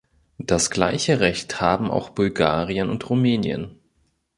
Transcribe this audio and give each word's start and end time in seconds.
Das 0.39 0.71
gleiche 0.71 1.19
Recht 1.19 1.61
haben 1.61 1.91
auch 1.91 2.09
Bulgarien 2.09 2.89
und 2.89 3.07
Rumänien. 3.07 3.77